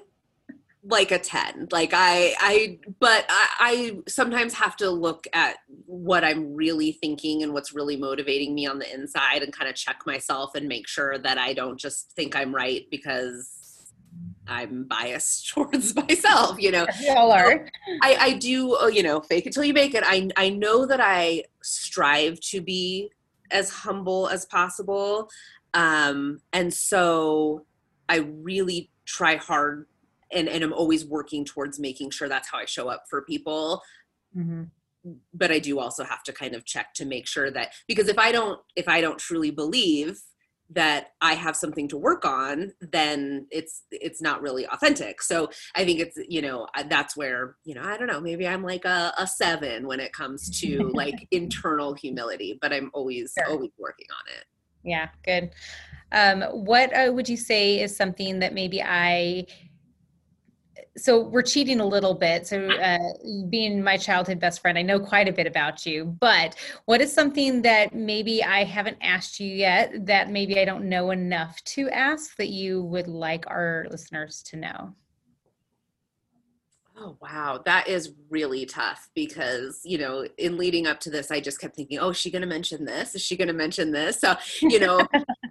[0.89, 6.25] like a 10 like i i but I, I, sometimes have to look at what
[6.25, 10.01] i'm really thinking and what's really motivating me on the inside and kind of check
[10.07, 13.93] myself and make sure that i don't just think i'm right because
[14.47, 17.69] i'm biased towards myself you know you all are.
[18.03, 20.87] i i do uh, you know fake it till you make it i i know
[20.87, 23.11] that i strive to be
[23.51, 25.29] as humble as possible
[25.75, 27.67] um and so
[28.09, 29.87] i really try hard
[30.33, 33.83] and and I'm always working towards making sure that's how I show up for people.
[34.37, 34.65] Mm-hmm.
[35.33, 38.19] But I do also have to kind of check to make sure that because if
[38.19, 40.19] I don't if I don't truly believe
[40.71, 45.23] that I have something to work on, then it's it's not really authentic.
[45.23, 48.63] So I think it's you know that's where you know I don't know maybe I'm
[48.63, 53.51] like a, a seven when it comes to like internal humility, but I'm always sure.
[53.51, 54.45] always working on it.
[54.85, 55.51] Yeah, good.
[56.13, 59.47] Um, what uh, would you say is something that maybe I
[60.99, 62.47] so we're cheating a little bit.
[62.47, 62.99] So, uh,
[63.49, 66.17] being my childhood best friend, I know quite a bit about you.
[66.21, 66.57] But
[66.87, 71.11] what is something that maybe I haven't asked you yet that maybe I don't know
[71.11, 74.95] enough to ask that you would like our listeners to know?
[77.01, 77.63] Oh, wow.
[77.65, 81.77] That is really tough because, you know, in leading up to this, I just kept
[81.77, 83.15] thinking, oh, is she going to mention this?
[83.15, 84.21] Is she going to mention this?
[84.21, 85.07] So, you know,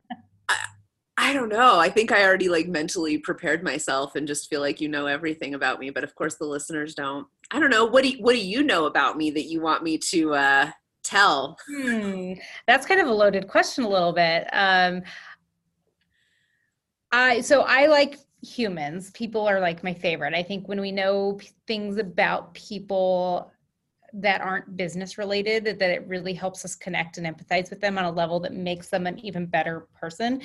[1.19, 1.79] I don't know.
[1.79, 5.55] I think I already like mentally prepared myself and just feel like you know everything
[5.55, 7.27] about me, but of course the listeners don't.
[7.51, 7.85] I don't know.
[7.85, 10.71] What do you, what do you know about me that you want me to uh,
[11.03, 11.57] tell?
[11.67, 12.33] Hmm.
[12.67, 14.47] That's kind of a loaded question a little bit.
[14.53, 15.01] Um,
[17.11, 19.09] I so I like humans.
[19.11, 20.35] People are like my favorite.
[20.35, 23.51] I think when we know p- things about people
[24.13, 28.05] that aren't business related that it really helps us connect and empathize with them on
[28.05, 30.41] a level that makes them an even better person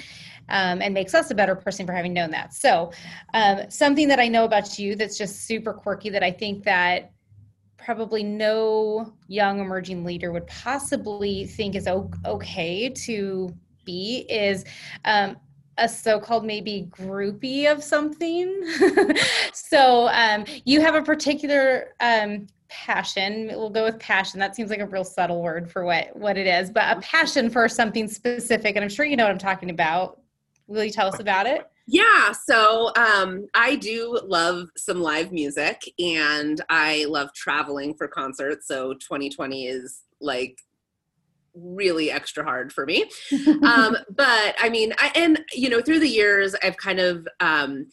[0.49, 2.53] um, and makes us a better person for having known that.
[2.53, 2.93] So
[3.35, 7.13] um, something that i know about you that's just super quirky that i think that
[7.77, 13.53] probably no young emerging leader would possibly think is okay to
[13.85, 14.65] be is
[15.05, 15.37] um,
[15.79, 18.63] a so-called maybe groupie of something.
[19.55, 23.49] So um, you have a particular um, passion.
[23.49, 24.41] We'll go with passion.
[24.41, 27.51] That seems like a real subtle word for what what it is but a passion
[27.51, 30.21] for something specific and i'm sure you know what i'm talking about.
[30.67, 31.67] Will you tell us about it?
[31.87, 38.67] Yeah so um, i do love some live music and i love traveling for concerts
[38.69, 40.59] so 2020 is like
[41.55, 43.11] really extra hard for me.
[43.65, 47.87] Um, but i mean I, and you know through the years i've kind of um,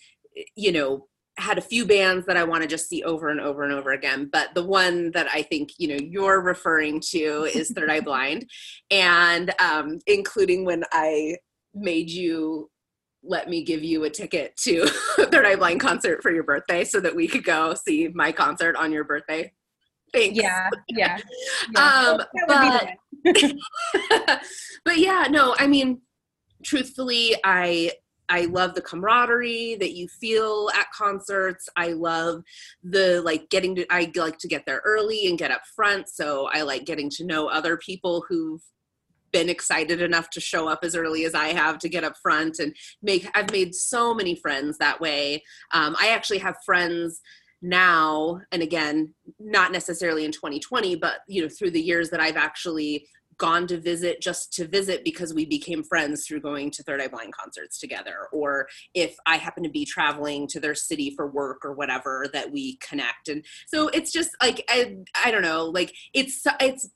[0.56, 1.08] you know
[1.40, 3.92] had a few bands that I want to just see over and over and over
[3.92, 4.30] again.
[4.32, 8.50] But the one that I think you know you're referring to is Third Eye Blind,
[8.92, 11.38] and um, including when I
[11.74, 12.70] made you
[13.22, 14.86] let me give you a ticket to
[15.18, 18.76] Third Eye Blind concert for your birthday so that we could go see my concert
[18.76, 19.52] on your birthday.
[20.14, 20.38] Thanks.
[20.38, 21.18] Yeah, yeah.
[21.76, 22.16] yeah.
[22.18, 22.90] Um, but,
[24.86, 26.02] but yeah, no, I mean,
[26.64, 27.92] truthfully, I
[28.30, 31.68] I love the camaraderie that you feel at concerts.
[31.76, 32.44] I love
[32.84, 36.10] the like getting to I like to get there early and get up front.
[36.10, 38.62] So I like getting to know other people who've
[39.32, 42.60] been excited enough to show up as early as I have to get up front
[42.60, 45.44] and make I've made so many friends that way.
[45.72, 47.22] Um, I actually have friends
[47.62, 52.38] now and again not necessarily in 2020 but you know through the years that I've
[52.38, 53.06] actually
[53.40, 57.08] gone to visit just to visit because we became friends through going to Third Eye
[57.08, 61.66] Blind concerts together, or if I happen to be traveling to their city for work
[61.66, 63.30] or whatever, that we connect.
[63.30, 66.90] And so it's just like I, I don't know, like it's it's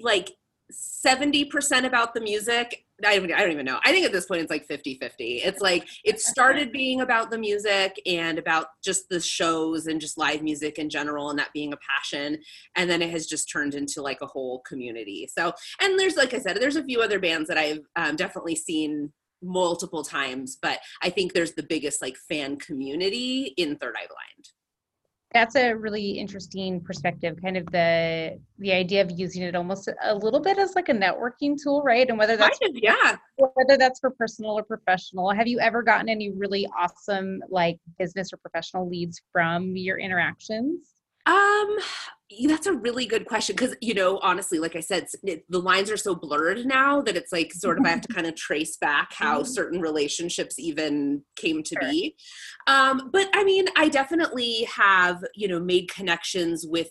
[0.00, 0.30] like
[0.72, 3.78] 70% about the music I don't, I don't even know.
[3.84, 5.24] I think at this point it's like 50 50.
[5.38, 10.18] It's like it started being about the music and about just the shows and just
[10.18, 12.38] live music in general and that being a passion.
[12.76, 15.28] And then it has just turned into like a whole community.
[15.36, 18.56] So, and there's, like I said, there's a few other bands that I've um, definitely
[18.56, 19.12] seen
[19.42, 24.48] multiple times, but I think there's the biggest like fan community in Third Eye Blind
[25.32, 30.14] that's a really interesting perspective kind of the the idea of using it almost a
[30.14, 32.08] little bit as like a networking tool right?
[32.08, 33.16] And whether that's kind of, yeah.
[33.36, 35.30] whether that's for personal or professional.
[35.30, 40.88] Have you ever gotten any really awesome like business or professional leads from your interactions?
[41.26, 41.78] Um
[42.46, 45.90] that's a really good question because you know honestly like i said it, the lines
[45.90, 48.76] are so blurred now that it's like sort of i have to kind of trace
[48.76, 49.52] back how mm-hmm.
[49.52, 51.90] certain relationships even came to sure.
[51.90, 52.16] be
[52.66, 56.90] um, but i mean i definitely have you know made connections with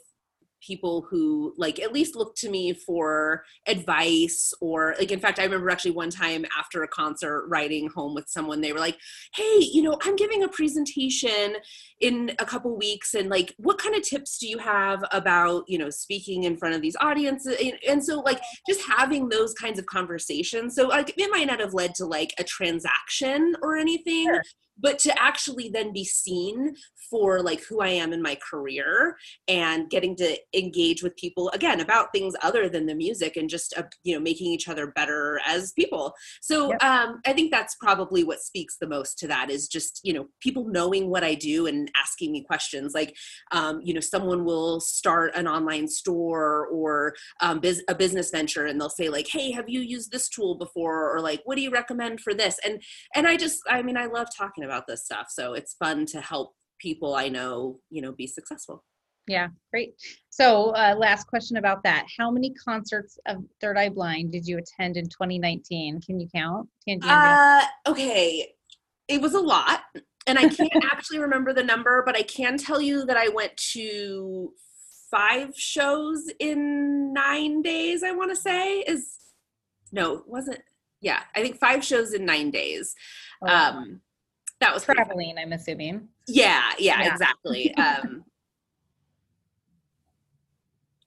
[0.62, 5.43] people who like at least look to me for advice or like in fact i
[5.43, 8.97] remember actually one time after a concert riding home with someone they were like
[9.36, 11.56] hey you know i'm giving a presentation
[12.00, 15.78] in a couple weeks and like what kind of tips do you have about you
[15.78, 17.56] know speaking in front of these audiences?
[17.62, 20.76] And, and so like just having those kinds of conversations.
[20.76, 24.41] So like it might not have led to like a transaction or anything sure
[24.82, 26.76] but to actually then be seen
[27.10, 29.17] for like who I am in my career
[29.48, 33.78] and getting to engage with people again about things other than the music and just
[33.78, 36.13] uh, you know making each other better as people.
[36.41, 36.84] So yep.
[36.84, 40.28] um, I think that's probably what speaks the most to that is just you know
[40.39, 43.15] people knowing what I do and asking me questions like
[43.52, 48.65] um, you know someone will start an online store or um, biz- a business venture
[48.65, 51.62] and they'll say like hey have you used this tool before or like what do
[51.62, 52.82] you recommend for this and
[53.15, 56.22] and I just I mean I love talking about this stuff so it's fun to
[56.22, 58.84] help people I know, you know, be successful.
[59.28, 59.94] Yeah, great.
[60.30, 62.08] So, uh, last question about that.
[62.18, 66.02] How many concerts of Third Eye Blind did you attend in 2019?
[66.02, 66.68] Can you count?
[66.88, 68.54] Can you uh, okay.
[69.08, 69.82] It was a lot.
[70.28, 73.56] And I can't actually remember the number, but I can tell you that I went
[73.74, 74.54] to
[75.12, 78.80] five shows in nine days, I want to say.
[78.80, 79.18] Is
[79.92, 80.62] no, it wasn't.
[81.00, 82.96] Yeah, I think five shows in nine days.
[83.42, 83.48] Oh.
[83.48, 84.02] Um,
[84.62, 86.08] that was traveling i'm assuming.
[86.28, 87.12] Yeah yeah, yeah.
[87.12, 87.76] exactly.
[87.78, 88.24] Um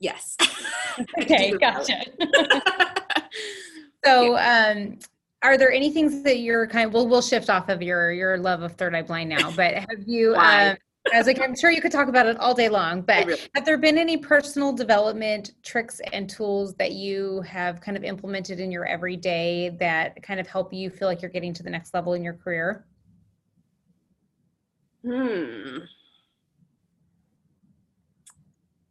[0.00, 0.36] yes.
[1.20, 2.04] Okay gotcha.
[4.04, 4.98] so um
[5.42, 8.38] are there any things that you're kind of well we'll shift off of your your
[8.38, 10.76] love of third eye blind now but have you um
[11.12, 13.64] was like i'm sure you could talk about it all day long but really- have
[13.64, 18.70] there been any personal development tricks and tools that you have kind of implemented in
[18.70, 22.14] your everyday that kind of help you feel like you're getting to the next level
[22.14, 22.84] in your career
[25.04, 25.78] Hmm.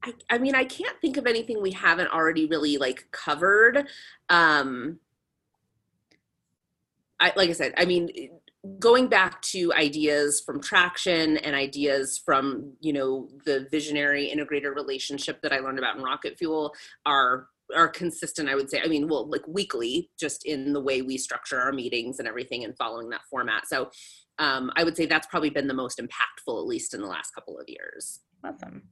[0.04, 3.88] I, I mean, I can't think of anything we haven't already really like covered.
[4.30, 5.00] Um,
[7.20, 8.10] I, like I said, I mean,
[8.80, 15.42] going back to ideas from traction and ideas from you know the visionary integrator relationship
[15.42, 16.74] that I learned about in Rocket Fuel
[17.06, 21.02] are are consistent i would say i mean well like weekly just in the way
[21.02, 23.90] we structure our meetings and everything and following that format so
[24.40, 27.34] um, I would say that's probably been the most impactful, at least in the last
[27.34, 28.22] couple of years.
[28.44, 28.84] Awesome.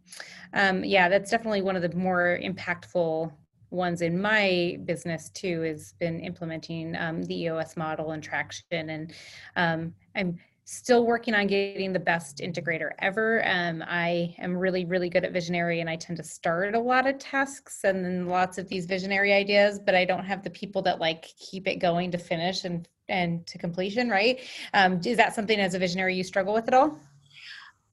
[0.54, 3.32] Um, yeah, that's definitely one of the more impactful
[3.70, 5.62] ones in my business too.
[5.62, 9.14] Has been implementing um, the EOS model and traction, and
[9.56, 13.44] um, I'm still working on getting the best integrator ever.
[13.46, 17.08] Um, I am really, really good at visionary and I tend to start a lot
[17.08, 20.82] of tasks and then lots of these visionary ideas, but I don't have the people
[20.84, 24.40] that like keep it going to finish and and to completion, right?
[24.74, 26.98] Um, is that something as a visionary you struggle with at all?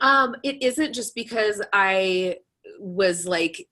[0.01, 2.37] Um, it isn't just because I
[2.79, 3.67] was like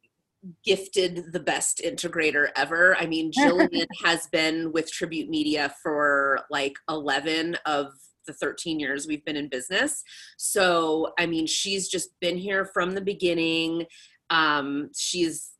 [0.64, 2.96] gifted the best integrator ever.
[2.96, 7.92] I mean, Jillian has been with Tribute Media for like 11 of
[8.26, 10.02] the 13 years we've been in business.
[10.36, 13.86] So, I mean, she's just been here from the beginning.
[14.30, 15.52] Um, she's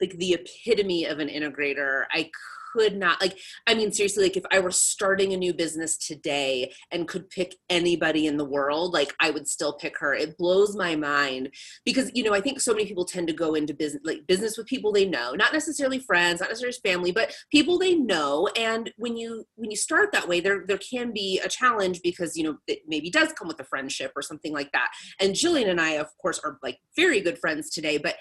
[0.00, 2.04] like the epitome of an integrator.
[2.12, 2.30] I
[2.72, 6.72] could not like i mean seriously like if i were starting a new business today
[6.90, 10.14] and could pick anybody in the world like i would still pick her.
[10.14, 11.50] It blows my mind
[11.84, 14.56] because you know i think so many people tend to go into business like business
[14.56, 18.92] with people they know not necessarily friends not necessarily family but people they know and
[18.96, 22.44] when you when you start that way there there can be a challenge because you
[22.44, 24.88] know it maybe does come with a friendship or something like that.
[25.20, 28.16] And jillian and i of course are like very good friends today but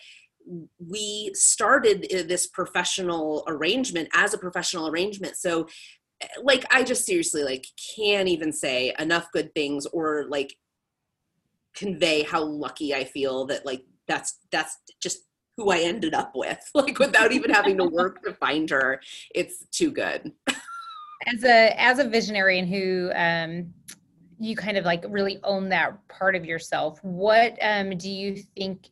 [0.80, 5.36] we started this professional arrangement as a professional arrangement.
[5.38, 5.68] So
[6.22, 7.66] eh, like i just seriously like
[7.96, 10.56] can't even say enough good things or like
[11.76, 15.20] convey how lucky i feel that like that's that's just
[15.58, 19.02] who i ended up with like without even having to work to find her.
[19.36, 20.32] It's too good.
[21.28, 23.74] As a as a visionary and who um
[24.40, 28.90] you kind of like really own that part of yourself what um do you think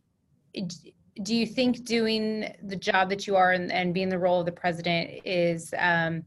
[1.23, 4.45] do you think doing the job that you are and, and being the role of
[4.45, 6.23] the president is um,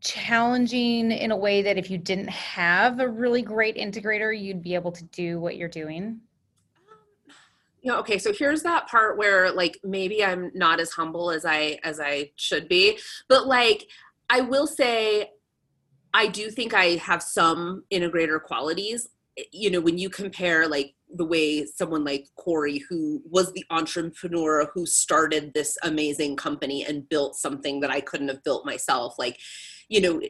[0.00, 4.74] challenging in a way that if you didn't have a really great integrator, you'd be
[4.74, 6.20] able to do what you're doing?
[7.82, 7.96] Yeah.
[7.96, 11.98] okay so here's that part where like maybe i'm not as humble as i as
[11.98, 12.96] i should be
[13.28, 13.88] but like
[14.30, 15.30] i will say
[16.14, 19.08] i do think i have some integrator qualities
[19.38, 23.64] Eh, you know when you compare like the way someone like Corey, who was the
[23.70, 29.16] entrepreneur who started this amazing company and built something that I couldn't have built myself,
[29.18, 29.38] like,
[29.88, 30.20] you know,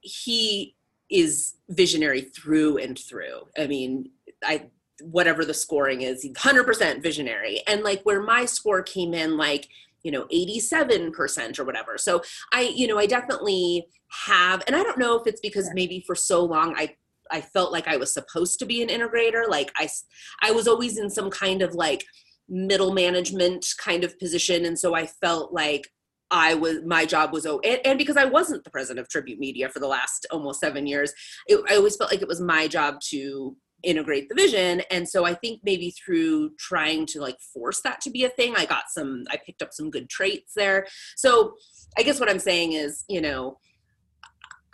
[0.00, 0.76] he
[1.10, 3.48] is visionary through and through.
[3.58, 4.10] I mean,
[4.44, 4.70] I
[5.02, 7.62] whatever the scoring is, 100% visionary.
[7.66, 9.68] And like where my score came in, like,
[10.02, 11.98] you know, 87% or whatever.
[11.98, 13.88] So I, you know, I definitely
[14.26, 16.96] have, and I don't know if it's because maybe for so long I
[17.30, 19.48] I felt like I was supposed to be an integrator.
[19.48, 19.88] Like I,
[20.42, 22.04] I was always in some kind of like
[22.48, 25.88] middle management kind of position, and so I felt like
[26.30, 29.38] I was my job was oh, and, and because I wasn't the president of Tribute
[29.38, 31.12] Media for the last almost seven years,
[31.46, 35.24] it, I always felt like it was my job to integrate the vision and so
[35.24, 38.84] i think maybe through trying to like force that to be a thing i got
[38.88, 41.54] some i picked up some good traits there so
[41.98, 43.58] i guess what i'm saying is you know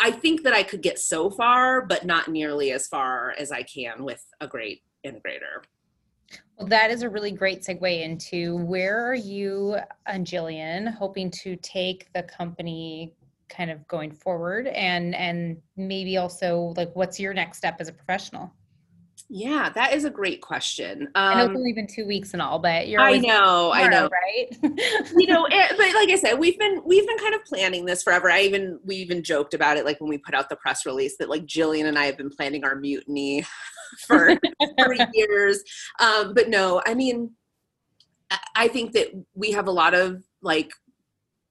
[0.02, 3.62] I think that I could get so far, but not nearly as far as I
[3.62, 5.62] can with a great integrator.
[6.58, 9.76] Well, that is a really great segue into where are you
[10.06, 13.14] and Jillian hoping to take the company
[13.48, 17.92] kind of going forward and and maybe also like what's your next step as a
[17.92, 18.52] professional?
[19.34, 21.04] Yeah, that is a great question.
[21.04, 23.00] Um, I know it's um, only been two weeks and all, but you're.
[23.00, 24.46] I know, I know, right?
[25.16, 28.02] you know, it, but like I said, we've been we've been kind of planning this
[28.02, 28.30] forever.
[28.30, 31.16] I even we even joked about it, like when we put out the press release,
[31.16, 33.46] that like Jillian and I have been planning our mutiny
[34.06, 34.36] for
[34.78, 35.64] for years.
[35.98, 37.30] Um, but no, I mean,
[38.54, 40.72] I think that we have a lot of like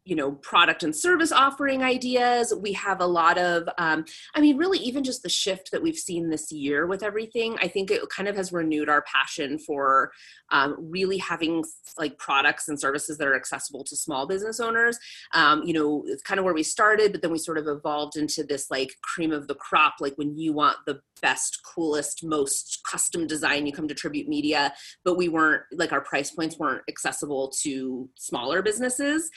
[0.03, 2.53] you know product and service offering ideas.
[2.59, 5.97] We have a lot of um, i mean really even just the shift that we've
[5.97, 10.11] seen this year with everything i think it kind of has renewed our passion for
[10.51, 11.63] um, really having
[11.97, 14.97] like products and services that are accessible to small business owners.
[15.33, 18.17] Um, you know it's kind of where we started but then we sort of evolved
[18.17, 22.81] into this like cream of the crop like when you want the best coolest most
[22.89, 24.73] custom design you come to tribute media.
[25.05, 29.29] But we weren't like our price points weren't accessible to smaller businesses.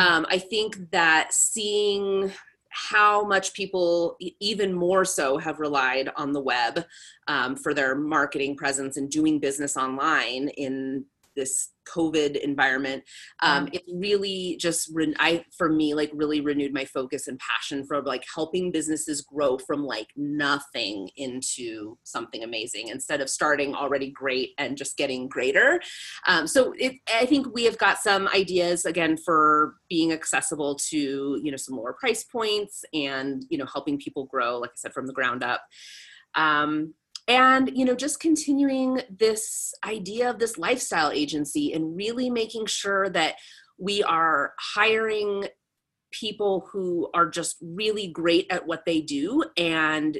[0.00, 2.32] Um, I think that seeing
[2.70, 6.86] how much people even more so have relied on the web
[7.28, 11.04] um, for their marketing presence and doing business online in
[11.36, 13.02] this COVID environment,
[13.42, 17.84] um, it really just re- I for me like really renewed my focus and passion
[17.86, 24.10] for like helping businesses grow from like nothing into something amazing instead of starting already
[24.10, 25.80] great and just getting greater.
[26.26, 31.40] Um, so it, I think we have got some ideas again for being accessible to
[31.42, 34.92] you know some lower price points and you know helping people grow like I said
[34.92, 35.62] from the ground up.
[36.34, 36.94] Um,
[37.30, 43.08] and you know just continuing this idea of this lifestyle agency and really making sure
[43.08, 43.36] that
[43.78, 45.46] we are hiring
[46.10, 50.18] people who are just really great at what they do and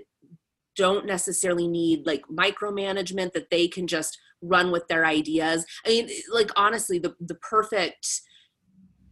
[0.77, 5.67] don't necessarily need like micromanagement that they can just run with their ideas.
[5.85, 8.07] I mean like honestly the the perfect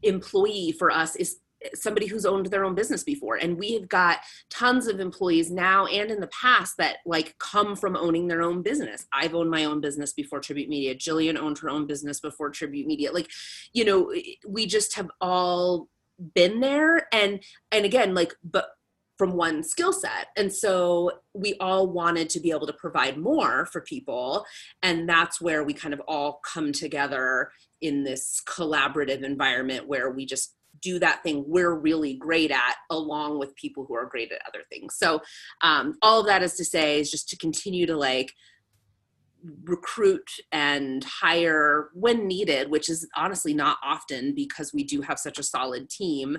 [0.05, 1.38] employee for us is
[1.74, 3.36] somebody who's owned their own business before.
[3.36, 4.18] And we have got
[4.50, 8.62] tons of employees now and in the past that like come from owning their own
[8.62, 9.06] business.
[9.12, 10.94] I've owned my own business before tribute media.
[10.94, 13.12] Jillian owned her own business before tribute media.
[13.12, 13.30] Like
[13.72, 14.12] you know
[14.46, 15.88] we just have all
[16.34, 17.09] been there.
[17.12, 17.42] And
[17.72, 18.70] and again like but
[19.18, 20.28] from one skill set.
[20.36, 24.46] And so we all wanted to be able to provide more for people.
[24.80, 27.50] And that's where we kind of all come together
[27.80, 33.38] in this collaborative environment where we just do that thing we're really great at along
[33.38, 34.96] with people who are great at other things.
[34.96, 35.20] So
[35.62, 38.32] um, all of that is to say is just to continue to like
[39.64, 45.38] recruit and hire when needed which is honestly not often because we do have such
[45.38, 46.36] a solid team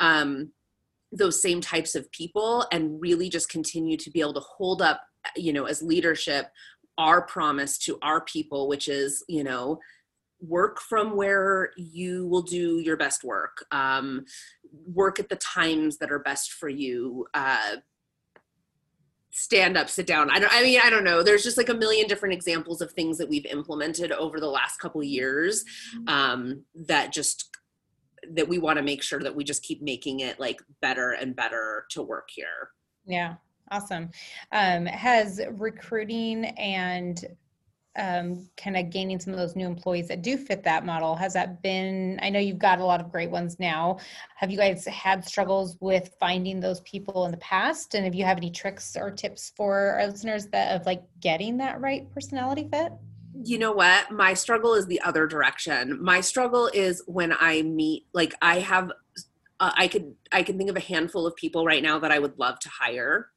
[0.00, 0.52] um,
[1.10, 5.00] those same types of people and really just continue to be able to hold up
[5.36, 6.48] you know as leadership
[6.98, 9.78] our promise to our people which is you know
[10.48, 14.24] work from where you will do your best work um,
[14.92, 17.76] work at the times that are best for you uh,
[19.30, 21.74] stand up sit down i don't i mean i don't know there's just like a
[21.74, 25.64] million different examples of things that we've implemented over the last couple years
[25.96, 26.08] Mm-hmm.
[26.08, 27.56] um, that just
[28.32, 31.34] that we want to make sure that we just keep making it like better and
[31.36, 32.70] better to work here
[33.06, 33.34] Yeah,
[33.70, 34.10] awesome.
[34.52, 37.22] Um, has recruiting and
[37.96, 41.32] um, kind of gaining some of those new employees that do fit that model, has
[41.34, 43.98] that been, I know you've got a lot of great ones now.
[44.36, 47.94] Have you guys had struggles with finding those people in the past?
[47.94, 51.56] And if you have any tricks or tips for our listeners that of like getting
[51.58, 52.92] that right personality fit?
[53.42, 58.06] you know what my struggle is the other direction my struggle is when i meet
[58.12, 58.92] like i have
[59.58, 62.18] uh, i could i can think of a handful of people right now that i
[62.18, 63.30] would love to hire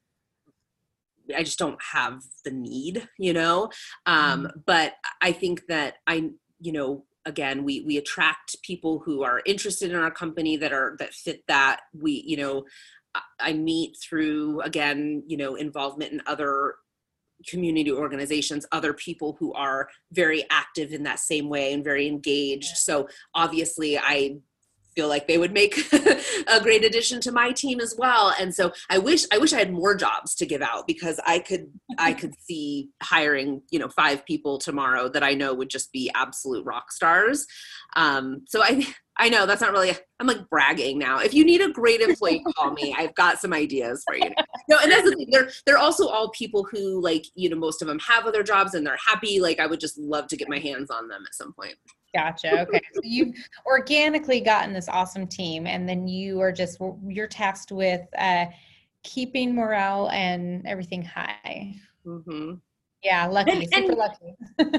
[1.36, 3.69] i just don't have the need you know?
[4.05, 9.41] Um but i think that i you know again we we attract people who are
[9.45, 11.82] interested in our company that are that fit that.
[11.93, 12.65] We you know
[13.15, 16.75] I- i meet through again you know involvement in other
[17.47, 22.78] community organizations other people who are very active in that same way and very engaged.
[22.78, 24.38] So obviously i
[24.97, 25.77] feel like they would make
[26.47, 28.33] a great addition to my team as well.
[28.39, 31.37] And so i wish i wish i had more jobs to give out because i
[31.37, 31.67] could
[31.99, 36.09] i could see hiring you know five people tomorrow that i know would just be
[36.15, 37.45] absolute rock stars.
[37.95, 38.85] Um, so i
[39.17, 41.19] i know that's not really i'm like bragging now.
[41.19, 42.95] If you need a great employee call me.
[42.97, 44.31] I've got some ideas for you.
[44.67, 45.29] No and that's the thing.
[45.31, 48.73] They're they're also all people who like you know most of them have other jobs
[48.73, 49.39] and they're happy.
[49.39, 51.75] Like i would just love to get my hands on them at some point
[52.16, 52.62] Gotcha.
[52.62, 52.82] Okay.
[52.93, 53.36] So you've
[53.66, 58.45] organically gotten this awesome team, and then you are just you're tasked with uh,
[59.03, 61.76] keeping morale and everything high.
[62.05, 62.53] Mm-hmm.
[63.03, 64.36] Yeah, lucky, And- super and- lucky.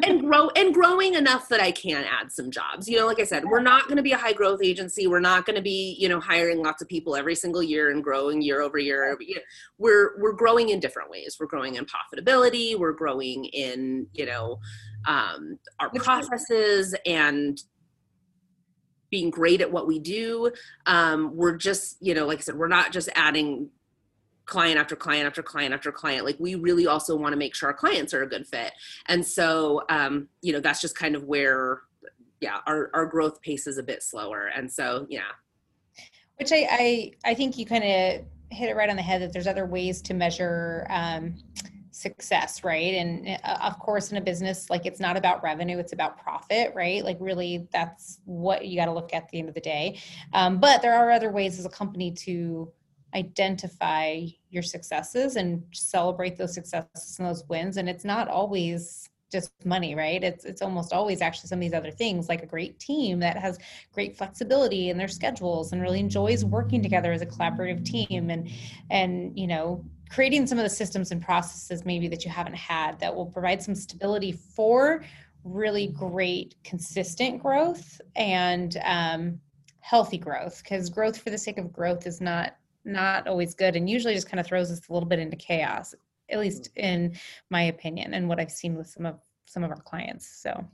[0.09, 2.89] and grow and growing enough that I can add some jobs.
[2.89, 5.07] You know, like I said, we're not going to be a high growth agency.
[5.07, 8.03] We're not going to be, you know, hiring lots of people every single year and
[8.03, 9.17] growing year over year.
[9.21, 9.41] You know,
[9.79, 11.37] We're we're growing in different ways.
[11.39, 12.77] We're growing in profitability.
[12.77, 14.59] We're growing in, you know,
[15.09, 17.61] um, our Which- processes and
[19.11, 20.53] being great at what we do.
[20.85, 23.71] Um, we're just, you know, like I said, we're not just adding
[24.45, 26.25] client after client after client after client.
[26.25, 28.73] Like we really also want to make sure our clients are a good fit.
[29.07, 31.83] And so um you know that's just kind of where
[32.41, 34.51] yeah our our growth pace is a bit slower.
[34.55, 35.33] And so yeah.
[36.39, 39.35] Which I I, I think you kind of hit it right on the head that
[39.35, 41.35] there's other ways to measure um,
[41.99, 42.95] success, right?
[42.95, 46.73] And uh, of course, in a business, like it's not about revenue, it's about profit,
[46.75, 47.05] right?
[47.05, 50.01] Like really, that's what you got to look at at the end of the day.
[50.33, 52.73] Um, but there are other ways as a company to
[53.15, 57.77] identify your successes and celebrate those successes and those wins.
[57.79, 60.23] And it's not always just money, right?
[60.23, 63.37] It's it's almost always actually some of these other things, like a great team that
[63.37, 63.59] has
[63.93, 68.51] great flexibility in their schedules and really enjoys working together as a collaborative team and
[68.91, 72.99] and you know creating some of the systems and processes maybe that you haven't had
[73.01, 75.03] that will provide some stability for
[75.45, 79.41] really great consistent growth and um,
[79.81, 83.89] healthy growth because growth for the sake of growth is not not always good and
[83.89, 85.95] usually just kind of throws us a little bit into chaos
[86.31, 87.15] at least in
[87.51, 90.65] my opinion and what i've seen with some of some of our clients so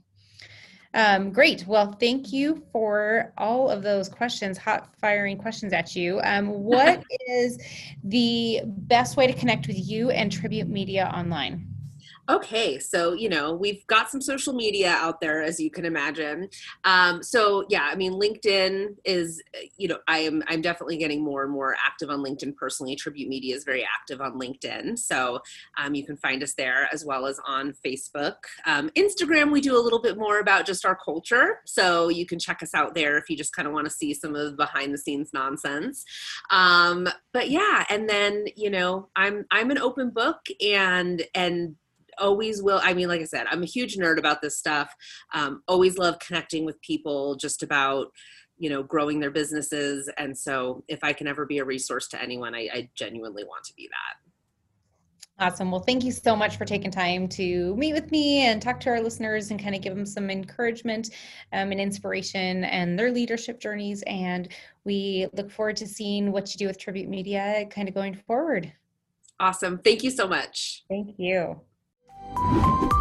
[0.95, 1.67] um, great.
[1.67, 6.21] Well, thank you for all of those questions, hot firing questions at you.
[6.23, 7.59] Um, what is
[8.03, 11.74] the best way to connect with you and Tribute Media online?
[12.27, 16.49] Okay, so you know we've got some social media out there, as you can imagine.
[16.83, 19.43] Um, so yeah, I mean LinkedIn is,
[19.77, 22.95] you know, I am I'm definitely getting more and more active on LinkedIn personally.
[22.95, 25.39] Tribute Media is very active on LinkedIn, so
[25.77, 29.51] um, you can find us there as well as on Facebook, um, Instagram.
[29.51, 32.73] We do a little bit more about just our culture, so you can check us
[32.73, 34.97] out there if you just kind of want to see some of the behind the
[34.97, 36.03] scenes nonsense.
[36.49, 41.75] Um, but yeah, and then you know I'm I'm an open book and and
[42.17, 44.93] always will i mean like i said i'm a huge nerd about this stuff
[45.33, 48.07] um, always love connecting with people just about
[48.57, 52.21] you know growing their businesses and so if i can ever be a resource to
[52.21, 54.31] anyone i, I genuinely want to be that
[55.37, 55.69] Awesome.
[55.69, 58.89] Well, thank you so much for taking time to meet with me and talk to
[58.89, 61.09] our listeners and kind of give them some encouragement
[61.51, 64.01] um, and inspiration and their leadership journeys.
[64.07, 64.47] And
[64.85, 68.71] we look forward to seeing what you do with Tribute Media kind of going forward.
[69.39, 71.15] awesome thank you so much Thank
[72.33, 72.94] you